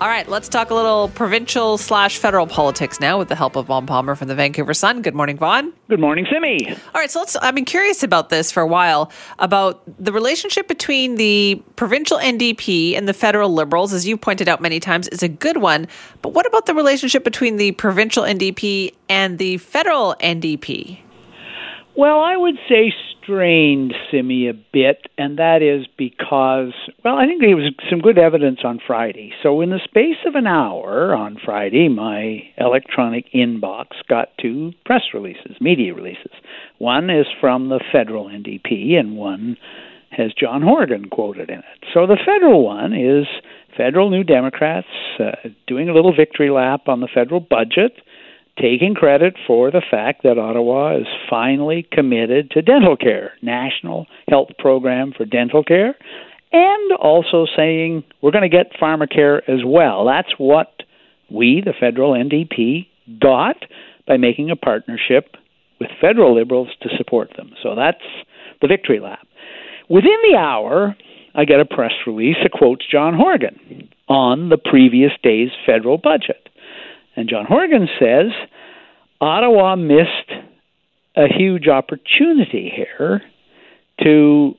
[0.00, 3.66] All right, let's talk a little provincial slash federal politics now with the help of
[3.66, 5.02] Vaughn Palmer from the Vancouver Sun.
[5.02, 5.74] Good morning, Vaughn.
[5.90, 6.70] Good morning, Simi.
[6.70, 7.36] All right, so let's.
[7.36, 12.96] I've been curious about this for a while about the relationship between the provincial NDP
[12.96, 15.86] and the federal Liberals, as you've pointed out many times, is a good one.
[16.22, 20.98] But what about the relationship between the provincial NDP and the federal NDP?
[21.94, 22.94] Well, I would say
[23.30, 26.72] strained Simi a bit, and that is because,
[27.04, 29.32] well, I think there was some good evidence on Friday.
[29.42, 35.02] So, in the space of an hour on Friday, my electronic inbox got two press
[35.14, 36.32] releases, media releases.
[36.78, 39.56] One is from the federal NDP, and one
[40.10, 41.84] has John Horgan quoted in it.
[41.94, 43.26] So, the federal one is
[43.76, 44.88] federal New Democrats
[45.20, 47.92] uh, doing a little victory lap on the federal budget
[48.60, 54.48] taking credit for the fact that Ottawa is finally committed to dental care, national health
[54.58, 55.96] program for dental care,
[56.52, 60.04] and also saying we're going to get pharmacare as well.
[60.04, 60.82] That's what
[61.30, 62.86] we, the federal NDP,
[63.20, 63.56] got
[64.06, 65.36] by making a partnership
[65.78, 67.52] with federal liberals to support them.
[67.62, 68.04] So that's
[68.60, 69.26] the victory lap.
[69.88, 70.96] Within the hour,
[71.34, 76.48] I get a press release that quotes John Horgan on the previous day's federal budget.
[77.16, 78.32] And John Horgan says
[79.20, 80.30] Ottawa missed
[81.16, 83.22] a huge opportunity here
[84.02, 84.54] to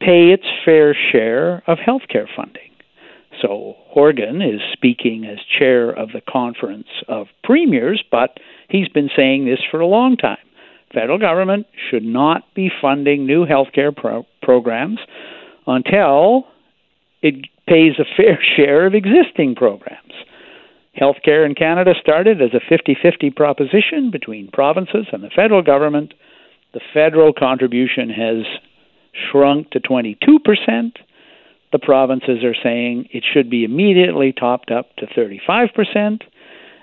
[0.00, 2.70] pay its fair share of healthcare funding.
[3.40, 9.44] So Horgan is speaking as chair of the Conference of Premiers, but he's been saying
[9.46, 10.38] this for a long time.
[10.92, 15.00] Federal government should not be funding new healthcare pro- programs
[15.66, 16.44] until
[17.22, 20.12] it pays a fair share of existing programs.
[21.00, 26.14] Healthcare in Canada started as a 50 50 proposition between provinces and the federal government.
[26.72, 28.44] The federal contribution has
[29.30, 30.16] shrunk to 22%.
[31.72, 36.22] The provinces are saying it should be immediately topped up to 35%.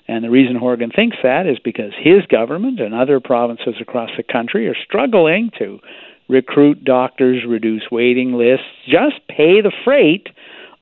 [0.07, 4.23] And the reason Horgan thinks that is because his government and other provinces across the
[4.23, 5.79] country are struggling to
[6.27, 10.27] recruit doctors, reduce waiting lists, just pay the freight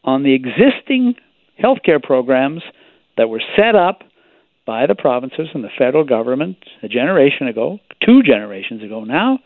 [0.03, 1.15] on the existing
[1.61, 2.63] healthcare programs
[3.19, 4.03] that were set up
[4.65, 9.39] by the provinces and the federal government a generation ago, two generations ago now.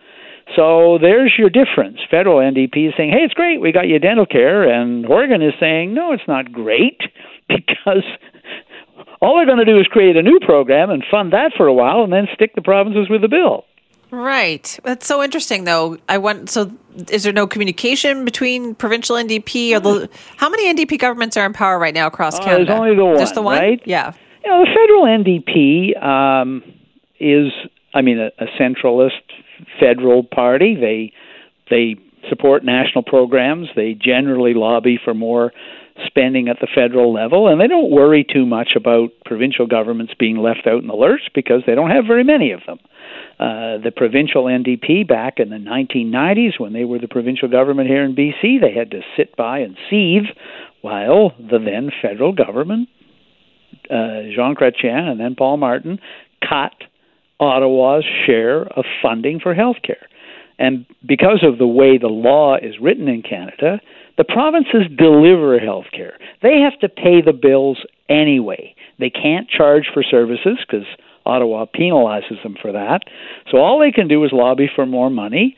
[0.55, 1.97] So there's your difference.
[2.11, 4.69] Federal NDP is saying, hey, it's great, we got you dental care.
[4.69, 7.01] And Horgan is saying, no, it's not great
[7.49, 8.05] because
[9.21, 11.73] all they're going to do is create a new program and fund that for a
[11.73, 13.65] while and then stick the provinces with the bill.
[14.13, 14.79] Right.
[14.83, 15.97] That's so interesting, though.
[16.07, 16.71] I want so.
[17.09, 20.09] Is there no communication between provincial NDP or the?
[20.37, 22.65] How many NDP governments are in power right now across uh, Canada?
[22.65, 23.17] There's only the one.
[23.17, 23.81] Just the one, right?
[23.85, 24.13] Yeah.
[24.45, 26.61] You know, the federal NDP um,
[27.19, 27.51] is,
[27.95, 29.23] I mean, a, a centralist
[29.79, 30.75] federal party.
[30.75, 31.11] They
[31.71, 31.95] they
[32.29, 33.69] support national programs.
[33.75, 35.53] They generally lobby for more
[36.05, 40.37] spending at the federal level, and they don't worry too much about provincial governments being
[40.37, 42.77] left out in the lurch because they don't have very many of them.
[43.43, 48.05] Uh, the provincial NDP back in the 1990s, when they were the provincial government here
[48.05, 50.29] in BC, they had to sit by and seethe
[50.79, 52.87] while the then federal government,
[53.89, 55.99] uh, Jean Chrétien and then Paul Martin,
[56.39, 56.71] cut
[57.37, 60.07] Ottawa's share of funding for health care.
[60.57, 63.81] And because of the way the law is written in Canada,
[64.17, 66.17] the provinces deliver health care.
[66.41, 68.73] They have to pay the bills anyway.
[68.99, 70.85] They can't charge for services because
[71.25, 73.01] Ottawa penalizes them for that.
[73.51, 75.57] So all they can do is lobby for more money,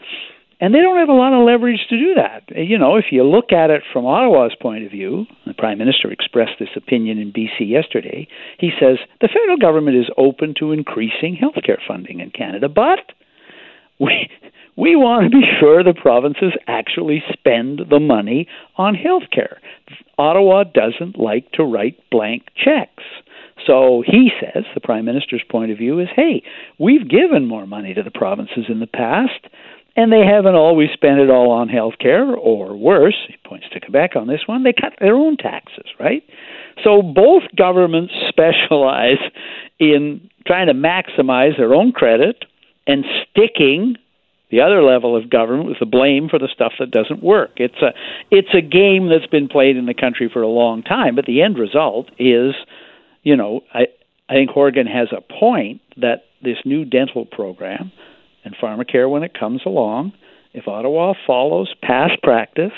[0.61, 2.43] and they don't have a lot of leverage to do that.
[2.55, 6.11] You know, if you look at it from Ottawa's point of view, the Prime Minister
[6.11, 8.27] expressed this opinion in BC yesterday.
[8.59, 13.11] He says the federal government is open to increasing health care funding in Canada, but
[13.99, 14.29] we
[14.77, 19.59] we want to be sure the provinces actually spend the money on health care.
[20.17, 23.03] Ottawa doesn't like to write blank checks.
[23.65, 26.43] So he says, the Prime Minister's point of view is hey,
[26.77, 29.47] we've given more money to the provinces in the past,
[29.95, 33.79] and they haven't always spent it all on health care, or worse, he points to
[33.79, 36.23] Quebec on this one, they cut their own taxes, right?
[36.83, 39.23] So both governments specialize
[39.79, 42.45] in trying to maximize their own credit
[42.85, 43.95] and sticking
[44.51, 47.51] the other level of government with the blame for the stuff that doesn't work.
[47.57, 47.93] It's a
[48.29, 51.41] it's a game that's been played in the country for a long time, but the
[51.41, 52.53] end result is
[53.25, 53.87] you know, I
[54.29, 57.91] I think Horgan has a point that this new dental program
[58.45, 60.13] and pharmacare, when it comes along,
[60.53, 62.71] if Ottawa follows past practice,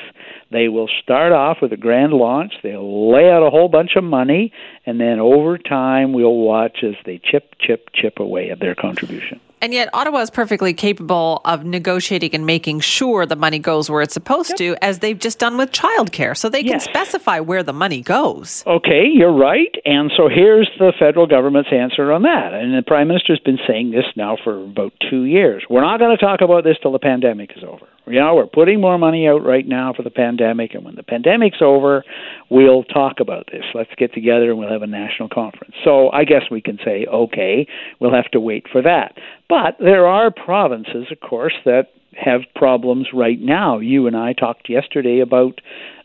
[0.51, 2.53] they will start off with a grand launch.
[2.63, 4.51] They'll lay out a whole bunch of money,
[4.85, 9.39] and then over time, we'll watch as they chip, chip, chip away at their contribution.
[9.61, 14.01] And yet, Ottawa is perfectly capable of negotiating and making sure the money goes where
[14.01, 14.57] it's supposed yep.
[14.57, 16.37] to, as they've just done with childcare.
[16.37, 18.63] So they can specify where the money goes.
[18.67, 19.73] Okay, you're right.
[19.85, 22.53] And so here's the federal government's answer on that.
[22.53, 25.63] And the Prime Minister's been saying this now for about two years.
[25.69, 27.87] We're not going to talk about this till the pandemic is over.
[28.07, 31.03] You know, we're putting more money out right now for the pandemic, and when the
[31.03, 32.03] pandemic's over,
[32.49, 33.63] we'll talk about this.
[33.73, 35.75] Let's get together and we'll have a national conference.
[35.83, 37.67] So I guess we can say, okay,
[37.99, 39.15] we'll have to wait for that.
[39.49, 43.79] But there are provinces, of course, that have problems right now.
[43.79, 45.59] You and I talked yesterday about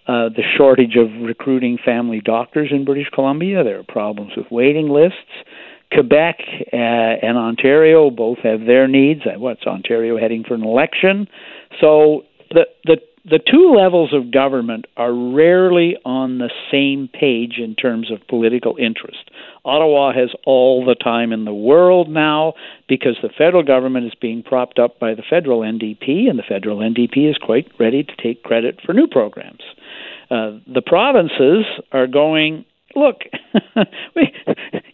[0.06, 3.62] uh, the shortage of recruiting family doctors in British Columbia.
[3.62, 5.16] There are problems with waiting lists.
[5.92, 6.38] Quebec
[6.72, 9.22] uh, and Ontario both have their needs.
[9.26, 11.28] Uh, what's Ontario heading for an election?
[11.80, 17.76] So the the the two levels of government are rarely on the same page in
[17.76, 19.30] terms of political interest.
[19.64, 22.54] Ottawa has all the time in the world now
[22.88, 26.78] because the federal government is being propped up by the federal NDP, and the federal
[26.78, 29.62] NDP is quite ready to take credit for new programs.
[30.28, 32.64] Uh, the provinces are going,
[32.96, 33.18] look,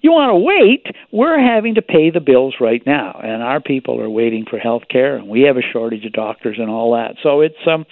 [0.01, 0.87] you want to wait?
[1.13, 4.85] We're having to pay the bills right now, and our people are waiting for health
[4.91, 7.17] care, and we have a shortage of doctors and all that.
[7.23, 7.85] So it's um,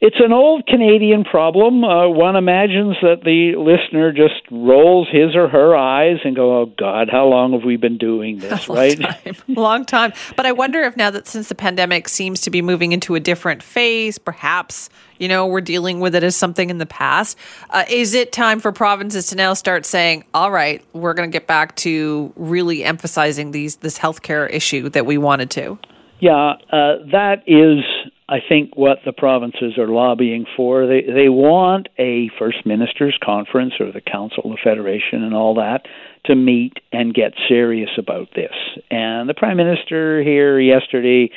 [0.00, 1.84] it's an old Canadian problem.
[1.84, 6.66] Uh, one imagines that the listener just rolls his or her eyes and go, "Oh
[6.66, 8.98] God, how long have we been doing this?" long right?
[8.98, 9.36] Time.
[9.48, 10.12] Long time.
[10.36, 13.20] But I wonder if now that since the pandemic seems to be moving into a
[13.20, 14.88] different phase, perhaps
[15.18, 17.36] you know we're dealing with it as something in the past.
[17.68, 21.32] Uh, is it time for provinces to now start saying, "All right, we're going to
[21.32, 25.78] get back to really emphasizing these this healthcare issue that we wanted to"?
[26.20, 27.82] Yeah, uh, that is
[28.30, 30.86] I think what the provinces are lobbying for.
[30.86, 35.82] They they want a first ministers conference or the council of federation and all that
[36.26, 38.54] to meet and get serious about this.
[38.88, 41.30] And the prime minister here yesterday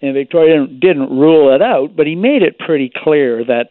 [0.00, 3.70] in Victoria didn't, rule it out, but he made it pretty clear that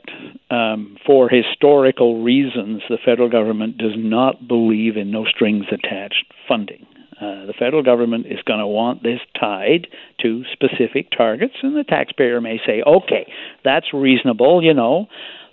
[0.49, 6.85] um, for historical reasons, the federal government does not believe in no strings attached funding.
[7.23, 9.87] Uh, the federal government is going to want this tied
[10.21, 13.31] to specific targets, and the taxpayer may say, okay,
[13.63, 15.07] that's reasonable, you know.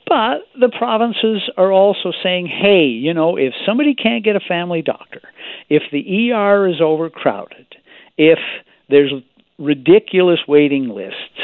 [0.08, 4.82] But the provinces are also saying, hey, you know, if somebody can't get a family
[4.82, 5.20] doctor,
[5.68, 7.76] if the ER is overcrowded,
[8.18, 8.40] if
[8.88, 9.12] there's
[9.58, 11.38] ridiculous waiting lists,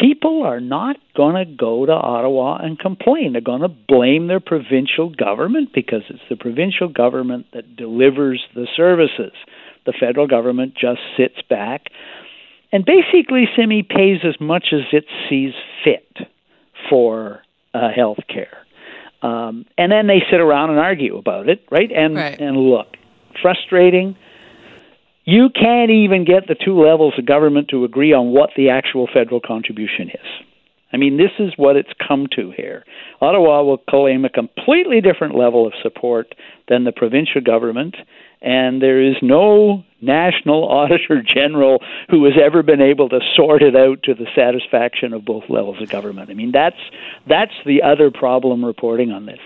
[0.00, 3.32] people are not going to go to Ottawa and complain.
[3.32, 8.66] They're going to blame their provincial government because it's the provincial government that delivers the
[8.76, 9.32] services.
[9.86, 11.86] The federal government just sits back
[12.72, 15.52] and basically, Simi pays as much as it sees
[15.84, 16.28] fit
[16.88, 17.42] for
[17.74, 18.58] uh, health care.
[19.22, 21.90] Um, and then they sit around and argue about it, right?
[21.90, 22.40] And right.
[22.40, 22.96] and look,
[23.42, 24.16] frustrating
[25.24, 29.08] you can't even get the two levels of government to agree on what the actual
[29.12, 30.46] federal contribution is.
[30.92, 32.84] I mean, this is what it's come to here.
[33.20, 36.34] Ottawa will claim a completely different level of support
[36.68, 37.94] than the provincial government,
[38.42, 43.76] and there is no national auditor general who has ever been able to sort it
[43.76, 46.30] out to the satisfaction of both levels of government.
[46.30, 46.80] I mean, that's
[47.28, 49.40] that's the other problem reporting on this.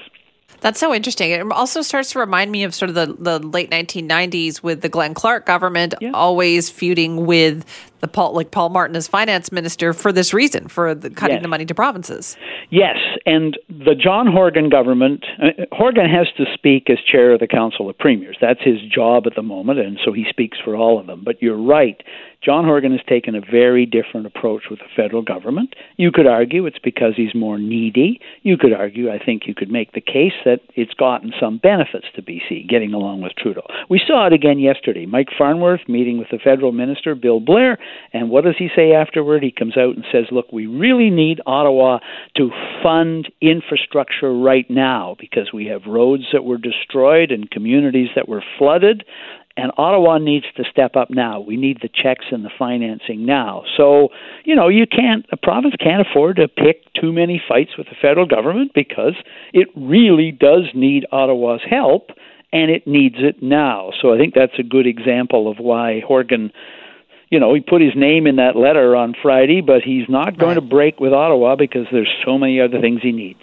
[0.65, 1.31] That's so interesting.
[1.31, 4.89] It also starts to remind me of sort of the, the late 1990s with the
[4.89, 6.13] Glenn Clark government yeah.
[6.13, 7.67] always feuding with
[8.05, 11.43] the Paul, like Paul Martin as finance minister for this reason, for the, cutting yes.
[11.43, 12.37] the money to provinces.
[12.71, 17.47] Yes, and the John Horgan government, uh, Horgan has to speak as chair of the
[17.47, 18.37] Council of Premiers.
[18.41, 21.23] That's his job at the moment, and so he speaks for all of them.
[21.25, 22.03] But you're right.
[22.45, 25.75] John Horgan has taken a very different approach with the federal government.
[25.97, 28.21] You could argue it's because he's more needy.
[28.43, 32.07] You could argue, I think you could make the case that it's gotten some benefits
[32.17, 33.67] to BC, getting along with Trudeau.
[33.89, 35.07] We saw it again yesterday.
[35.07, 37.79] Mike Farnworth meeting with the federal minister, Bill Blair,
[38.13, 39.43] and what does he say afterward?
[39.43, 41.99] He comes out and says, Look, we really need Ottawa
[42.37, 42.51] to
[42.83, 48.43] fund infrastructure right now because we have roads that were destroyed and communities that were
[48.59, 49.05] flooded.
[49.57, 51.39] And Ottawa needs to step up now.
[51.39, 53.63] We need the checks and the financing now.
[53.77, 54.09] So,
[54.45, 57.95] you know, you can't, a province can't afford to pick too many fights with the
[58.01, 59.15] federal government because
[59.53, 62.11] it really does need Ottawa's help
[62.53, 63.91] and it needs it now.
[64.01, 66.53] So I think that's a good example of why Horgan
[67.31, 70.51] you know, he put his name in that letter on Friday, but he's not going
[70.51, 70.55] right.
[70.55, 73.41] to break with Ottawa because there's so many other things he needs.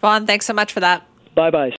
[0.00, 1.06] Vaughn, thanks so much for that.
[1.34, 1.70] Bye bye.